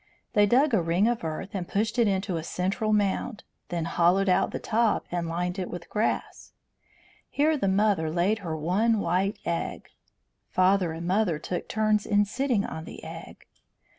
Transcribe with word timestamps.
They 0.33 0.47
dug 0.47 0.73
a 0.73 0.81
ring 0.81 1.07
of 1.07 1.23
earth 1.23 1.49
and 1.53 1.67
pushed 1.67 1.99
it 1.99 2.07
into 2.07 2.37
a 2.37 2.43
central 2.43 2.91
mound, 2.91 3.43
then 3.69 3.85
hollowed 3.85 4.29
out 4.29 4.49
the 4.49 4.57
top 4.57 5.05
and 5.11 5.29
lined 5.29 5.59
it 5.59 5.69
with 5.69 5.91
grass. 5.91 6.53
Here 7.29 7.55
the 7.55 7.67
mother 7.67 8.09
laid 8.09 8.39
her 8.39 8.57
one 8.57 8.97
white 8.99 9.37
egg. 9.45 9.89
Father 10.49 10.91
and 10.91 11.05
mother 11.05 11.37
took 11.37 11.69
turns 11.69 12.07
in 12.07 12.25
sitting 12.25 12.65
on 12.65 12.85
the 12.85 13.03
egg. 13.03 13.45